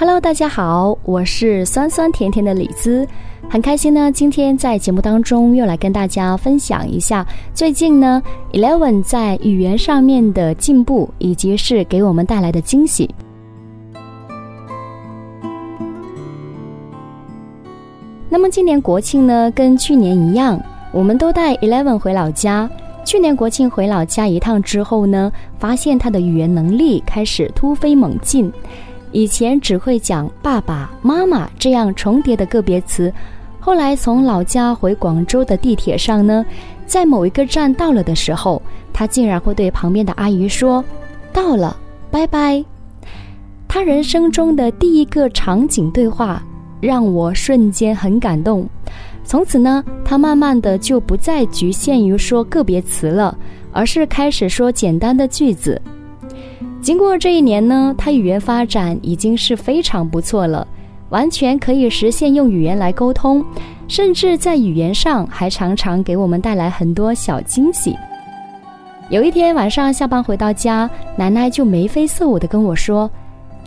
[0.00, 3.06] Hello，大家好，我是酸酸甜甜的李子，
[3.50, 4.10] 很开心呢。
[4.10, 8.22] 今天在节目当中又来跟大家分享一下最近呢
[8.54, 13.14] ，Eleven 在语言上面的进步，以及是给我们带来的惊喜。
[18.30, 20.58] 那么今年国庆呢，跟去年一样，
[20.92, 22.70] 我们都带 Eleven 回老家。
[23.04, 28.50] 去年国庆回老家一趟之后呢，发现他的语言能力开始突飞猛进。
[29.12, 33.12] 以前只会讲爸爸妈妈这样重叠的个别词，
[33.58, 36.44] 后来从老家回广州的地铁上呢，
[36.86, 40.84] 在某一个站到了的时候，他竟然会对旁边的阿姨说
[41.32, 41.76] ：“到了，
[42.10, 42.64] 拜拜。”
[43.66, 46.42] 他人生中的第一个场景对话，
[46.80, 48.68] 让我瞬间很感动。
[49.24, 53.36] 从此呢，他慢慢的就不再局限于说个别词了，
[53.70, 55.80] 而是开始说简单的句子。
[56.82, 60.66] 经过这一年呢，他语言发展已经是非常不错了，
[61.10, 63.44] 完全可以实现用语言来沟通，
[63.86, 67.94] 甚至在语言上还常常给我们带来很多小惊喜。
[69.10, 73.10] 有一天晚上下班回到家，奶奶就眉飞色舞地跟我说：“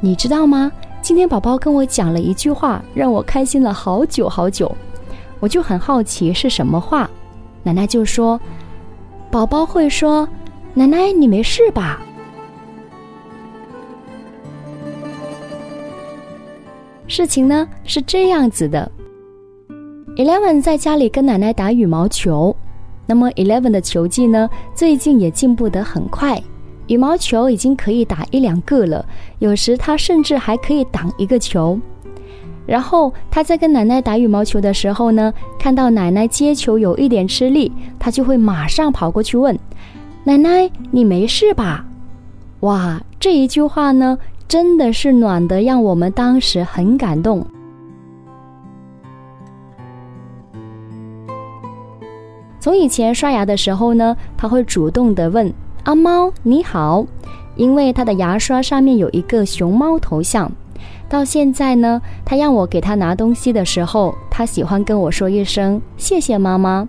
[0.00, 0.70] 你知道吗？
[1.02, 4.70] 今天宝宝跟我讲了一句话，让我开心了好久好久。”
[5.40, 7.10] 我就很好奇是什么话，
[7.62, 8.40] 奶奶就说
[9.32, 10.28] ：“宝宝会说，
[10.74, 12.00] 奶奶你没事吧？”
[17.20, 18.90] 事情呢是这样子的
[20.16, 22.56] ，Eleven 在家里跟奶奶打羽毛球，
[23.04, 26.42] 那么 Eleven 的球技呢最近也进步得很快，
[26.86, 29.04] 羽毛球已经可以打一两个了，
[29.38, 31.78] 有时他甚至还可以挡一个球。
[32.64, 39.54] 然后他在跟奶奶打羽毛球的时候呢，看到奶奶接球有一点吃力，他就会马上跑过去问
[40.24, 41.84] ：“奶奶，你没事吧？”
[42.60, 44.16] 哇，这一句话呢。
[44.50, 47.46] 真的是暖的，让我们当时很感动。
[52.58, 55.52] 从以前刷牙的时候呢，他会主动的问
[55.84, 57.06] 阿猫你好，
[57.54, 60.50] 因为他的牙刷上面有一个熊猫头像。
[61.08, 66.88] 到现在呢，他让我给他拿东西的时候，他喜欢跟我说一声谢谢妈妈。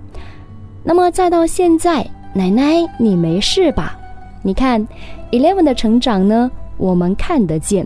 [0.83, 3.95] 那么再到现在，奶奶你没事吧？
[4.41, 4.88] 你看
[5.31, 6.49] ，Eleven 的成长呢？
[6.81, 7.85] 我们看得见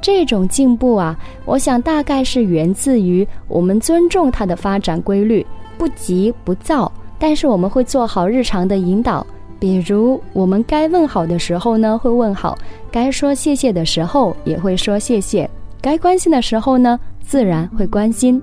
[0.00, 5.46] 这种进步啊，我想大概是源自于我们尊重它的发展规律，
[5.78, 6.90] 不急不躁，
[7.20, 9.24] 但是我们会做好日常的引导，
[9.60, 12.58] 比如我们该问好的时候呢会问好，
[12.90, 15.48] 该说谢谢的时候也会说谢谢，
[15.80, 18.42] 该关心的时候呢自然会关心。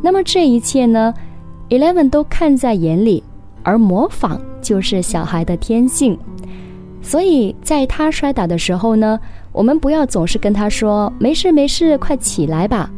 [0.00, 1.12] 那么这一切呢
[1.68, 3.22] ，Eleven 都看在眼里，
[3.64, 6.16] 而模仿就是小孩的天性。
[7.00, 9.18] 所以，在他摔倒的时候呢，
[9.52, 12.90] 我们不要总是跟他说“没事没事，快起来吧”。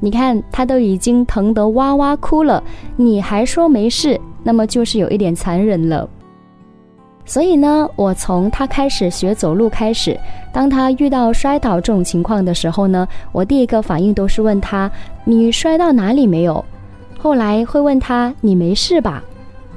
[0.00, 2.62] 你看，他都已经疼得哇哇哭了，
[2.96, 6.08] 你还说没事，那么就是有一点残忍了。
[7.24, 10.18] 所以呢，我从他开始学走路开始，
[10.52, 14.90] 当他遇到摔倒这种情况的时候呢，我第一个反应都是问他
[15.24, 16.64] ：“你摔到哪里没有？”
[17.16, 19.22] 后来会问他：“你没事吧？”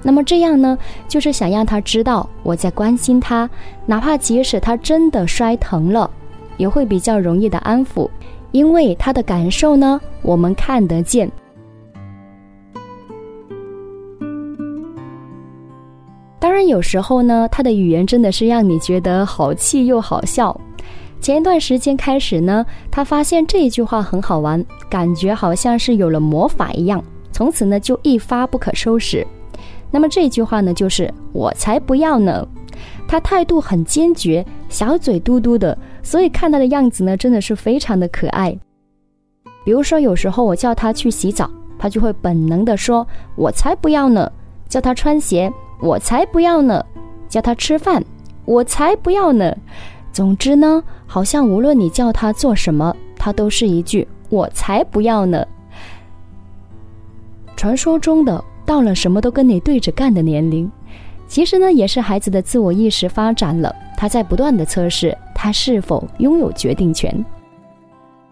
[0.08, 0.78] 那么这样呢，
[1.08, 3.50] 就是想让他知道我在关心他，
[3.88, 6.08] 哪怕即使他真的摔疼了，
[6.58, 8.08] 也会比较容易的安抚，
[8.52, 11.28] 因为他的感受呢，我们看得见。
[16.40, 20.56] 当然，有时候呢，他的语言真的是让你觉得好气又好笑。
[21.20, 29.26] 前一段时间开始呢，他发现这一句话很好玩，感觉好像是有了魔法一样，从此呢就一发不可收拾。
[29.96, 32.46] 那么这句话呢，就是我才不要呢。
[33.08, 38.54] 他态度很坚决，小嘴嘟嘟的，所以看他的样子呢，真的是非常的可爱。
[39.64, 43.08] 比如说，有时候我叫他去洗澡，他就会本能的说
[43.38, 44.30] ：“我才不要呢。”
[44.68, 46.84] 叫他穿鞋，我才不要呢。
[47.30, 48.04] 叫他吃饭，
[48.44, 49.56] 我才不要呢。
[50.12, 55.48] 总之呢，好像无论你叫他做什么，他都是一句“我才不要呢”。
[57.56, 58.44] 传说中的。
[58.66, 60.70] 到了什么都跟你对着干的年龄，
[61.28, 67.24] 其实呢也是孩子的自我意识发展了，他在不断的测试他是否拥有决定权。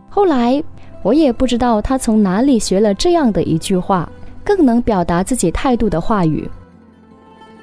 [0.10, 0.64] 后来
[1.02, 4.10] 我也不知道他从哪里学了这样的一句话，
[4.44, 6.50] 更能表达自己态度的话语。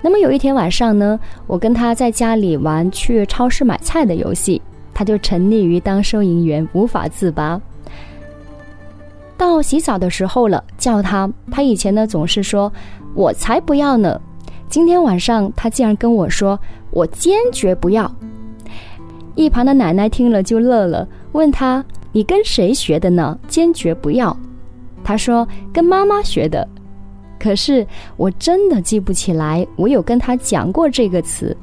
[0.02, 4.60] 那么有一天晚上呢，我跟他在家里玩去超市买菜的游戏，
[4.94, 7.60] 他就沉溺于当收银员无法自拔。
[9.40, 11.26] 到洗澡的时候了，叫他。
[11.50, 12.70] 他以前呢总是说
[13.16, 14.20] ：“我才不要呢。”
[14.68, 16.60] 今天晚上他竟然跟我说
[16.92, 18.14] ：“我坚决不要。”
[19.34, 21.08] 一旁的奶奶听了就乐了。
[21.32, 21.82] 问他
[22.12, 24.36] ：“你跟谁学的呢？”坚决不要。
[25.02, 26.68] 他说：“跟妈妈学的。”
[27.40, 27.86] 可是
[28.18, 31.56] 我真的记不起来，我有跟他讲过这个词。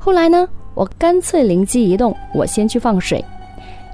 [0.00, 3.24] 后来呢，我干脆灵机一动，我先去放水，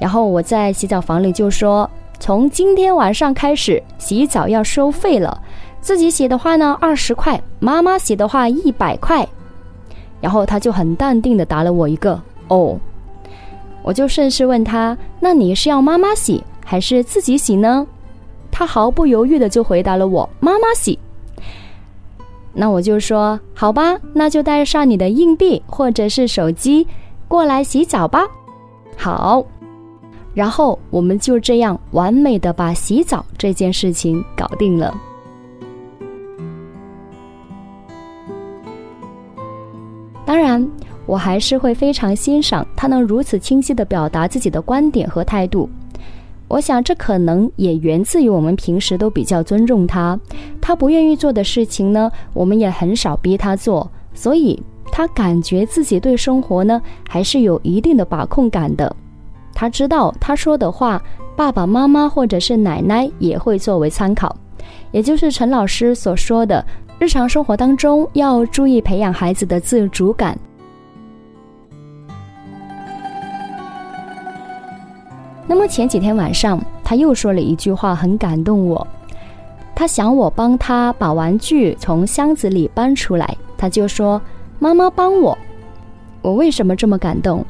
[0.01, 1.89] 然后我在洗澡房里就说
[2.21, 5.41] ：“从今天晚上开始，洗澡要收费了。
[5.81, 9.27] 自己洗的话呢，二十块；妈妈洗的话，一百块。”
[10.21, 12.77] 然后他就很淡定的答了我一个“哦”，
[13.83, 17.87] 我就顺势问他：“那你是要妈妈洗还是自己洗呢？”
[18.51, 20.99] 他毫不犹豫的就回答了我：“妈妈洗。”
[22.53, 26.85] 那我就说：“好吧，那就带上你的硬币或者是手机
[27.29, 28.27] 过来洗澡吧。”
[28.99, 29.45] 好，
[30.39, 34.97] 然后我们就这样完美的把洗澡这件事情搞定了。
[40.25, 40.65] 当然，
[41.07, 45.69] 我还是会非常欣赏他能如此清晰的表达自己的观点和态度。
[46.47, 50.17] 我想，这可能也源自于我们平时都比较尊重他。
[50.61, 54.63] 他不愿意做的事情呢，我们也很少逼他做，所以
[54.93, 58.95] 他感觉自己对生活呢还是有一定的把控感的。
[59.59, 61.03] 他知道他说的话，
[61.35, 64.37] 爸爸妈妈或者是奶奶也会作为参考，
[64.93, 66.65] 也就是陈老师所说的，
[67.01, 70.39] 日常生活当中要注意培养孩子的自主感。
[75.45, 78.87] 那么前几天晚上，他又说了一句话，很感动我。
[79.75, 84.23] 他想我帮他把玩具从箱子里搬出来，他就说
[84.61, 85.37] ：“妈妈帮我。”
[86.23, 87.45] 我为什么这么感动？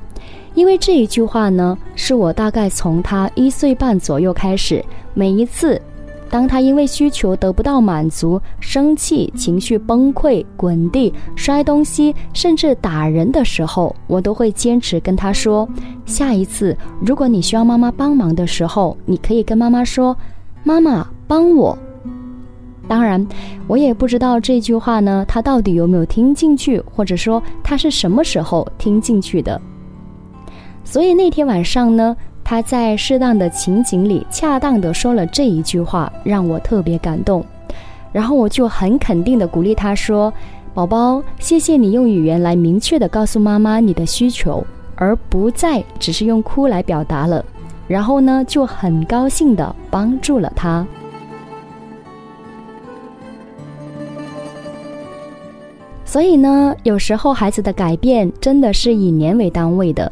[0.58, 4.84] 因为这一句话呢，是我大概从他一岁半左右开始，
[5.14, 5.81] 每一次。
[6.28, 15.66] 当他因为需求得不到满足，生气、情绪崩溃、滚地、摔东西，甚至打人的时候，我都会坚持跟他说：
[16.05, 20.14] 下一次如果你需要妈妈帮忙的时候，你可以跟妈妈说
[20.64, 21.78] ：“妈妈帮我。”
[22.88, 23.25] 当然，
[23.69, 29.60] 我也不知道这句话呢，他到底有没有听进去，或者说他是什么时候听进去的。
[30.88, 32.17] 所以那天晚上呢。
[32.43, 37.44] 他在适当的情景里恰当的说了这一句话，让我特别感动。
[38.11, 40.32] 然后我就很肯定的鼓励他说
[40.73, 47.44] ：“宝宝，谢谢你用语言来明确的告诉妈妈你的需求，而不再只是用哭来表达了。”
[47.87, 50.87] 然后呢，就很高兴的帮助了他。
[56.06, 60.11] 所以呢，有时候孩子的改变真的是以年为单位的，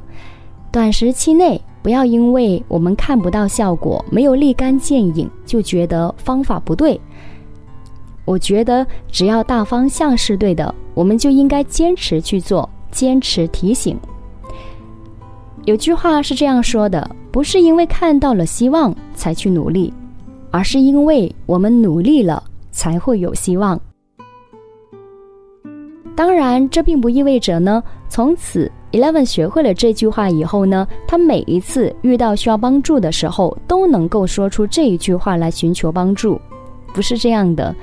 [0.77, 1.59] 短时期内。
[1.83, 7.01] 不要因为我们看不到效果，没有立竿见影，就觉得方法不对。
[8.27, 13.99] 我觉得只要大方向是对的，我们就应该坚持去做，坚持提醒。
[15.65, 19.91] 有句话是这样说的：不是因为看到了希望才去努力，
[20.51, 23.81] 而是因为我们努力了才会有希望。
[26.15, 28.71] 当然，这并不意味着呢，从此。
[28.93, 36.41] Eleven 学会了这句话以后呢，他每一次遇到需要帮助的时候，都能够说出这一句话来寻求帮助。
[36.95, 37.75] 不是这样的，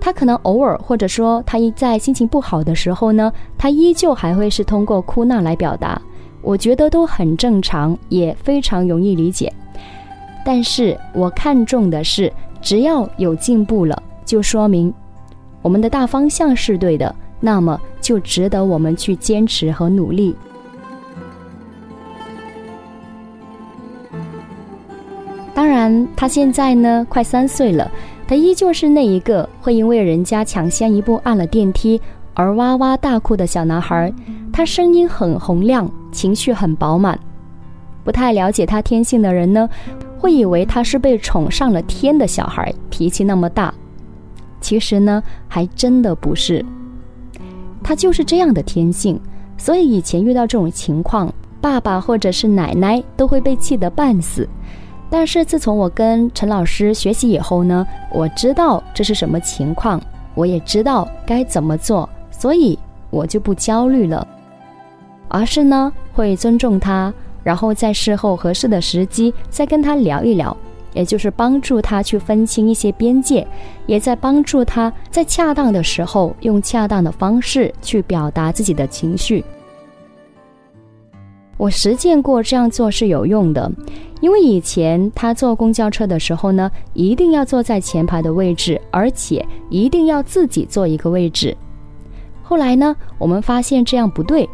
[0.00, 6.00] 他可能偶尔，或者说他一在心情不好的时候呢，他依旧还会是通过哭闹来表达。
[6.42, 9.52] 我觉得都很正常，也非常容易理解。
[10.44, 12.32] 但是我看重的是，
[12.62, 14.92] 只要有进步了，就说明
[15.62, 20.36] 我们的大方向是对的，那么就值得我们去坚持和努力。
[26.16, 27.90] 他现在呢，快三岁了，
[28.26, 32.00] 他依旧是那一个会因为人家抢先一步按了电梯
[32.34, 34.12] 而哇哇大哭的小男孩。
[34.52, 37.18] 他声音很洪亮，情绪很饱满。
[38.02, 39.68] 不太了解他天性的人呢，
[40.18, 43.72] 会以为他是被宠上了天的小孩，脾气那么大。
[44.60, 46.64] 其实呢，还真的不是。
[47.82, 49.18] 他就是这样的天性，
[49.56, 54.48] 所以以前遇到这种情况，爸爸或者是奶奶都会被气得半死。
[55.10, 60.00] 但是自从我跟陈老师学习以后呢，我知道这是什么情况，
[60.34, 62.78] 我也知道该怎么做，所以
[63.10, 64.26] 我就不焦虑了，
[65.28, 67.12] 而是呢会尊重他，
[67.42, 70.56] 然后在事后合适的时机再跟他聊一聊，
[70.94, 73.44] 也就是帮助他去分清一些边界，
[73.86, 79.44] 也在帮助他在恰当的时候用恰当的方式去表达自己的情绪。
[81.56, 83.70] 我实践过这样做是有用的，
[84.20, 91.56] 因为以前他坐公交车的时候呢，一定要坐在前排的位置，而且一定要自己坐一个位置。
[92.42, 94.48] 后来呢，我们发现这样不对，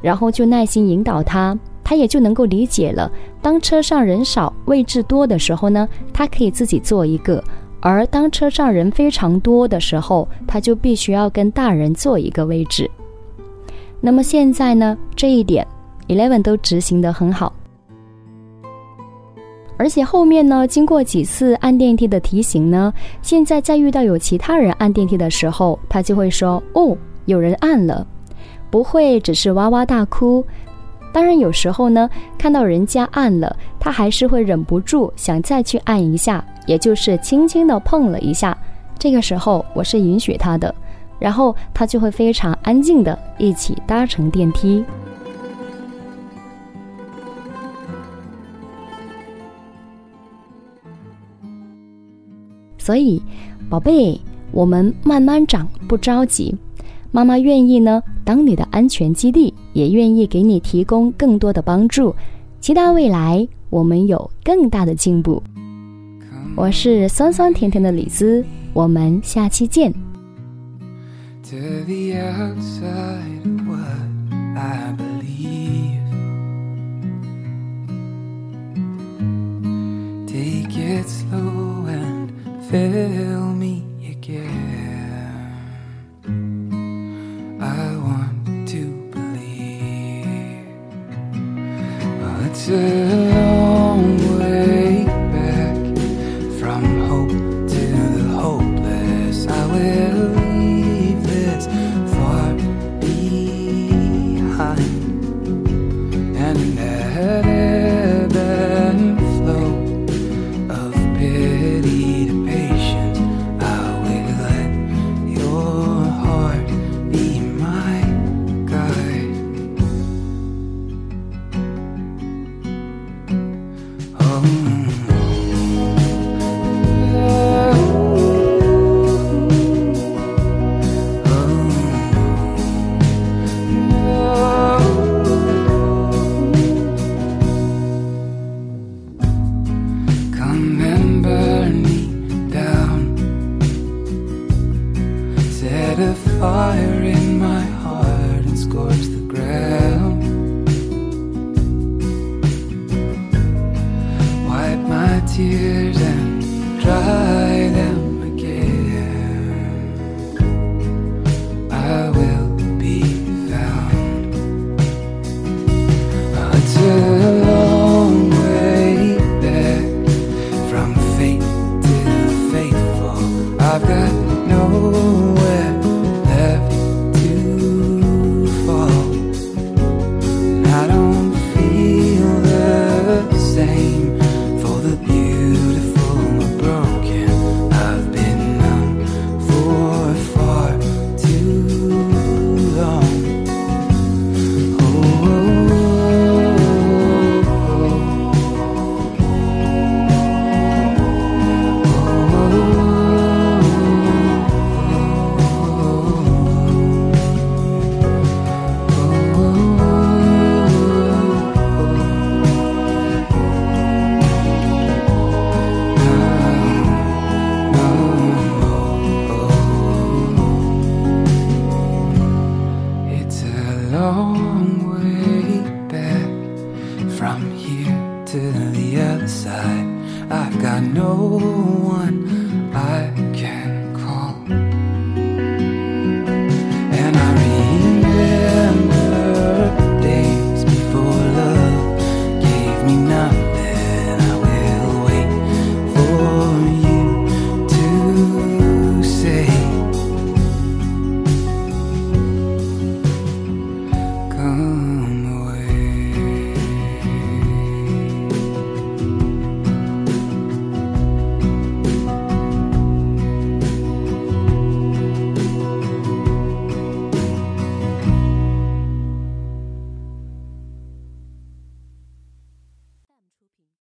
[0.00, 3.10] 然后就耐心引导他，他也就能够理解了。
[3.40, 7.42] 当车上人少、位置多的时候呢，他可以自己坐一个；
[7.80, 12.90] 而当车上人非常多的时候，他就必须要跟大人坐一个位置。
[14.00, 15.64] 那么现在呢，这一点
[16.08, 17.52] Eleven 都执行得很好。
[19.82, 28.06] 而且后面呢，经过几次按电梯的提醒呢，现在在遇到有其他人按电梯的时候，他就会说：“哦，有人按了。”
[28.70, 30.46] 不会只是哇哇大哭。
[31.12, 32.08] 当然，有时候呢，
[32.38, 38.56] 看到人家按了，他还是会忍不住想再去按一下，也就是轻轻的碰了一下。
[38.96, 40.72] 这个时候，我是允许他的，
[41.18, 44.84] 然后他就会非常安静的一起搭乘电梯。
[52.82, 53.22] 所以，
[53.70, 54.20] 宝贝，
[54.50, 56.52] 我们慢慢长，不着急。
[57.12, 62.12] 妈妈愿意呢，当你的安全基地，也愿意给你提供更多的帮助。
[62.60, 65.40] 期待未来我们有更大的进步。
[66.56, 69.94] 我是酸酸甜甜的李子，我们下期见。
[80.74, 81.61] It slowly.
[82.72, 83.71] Fill me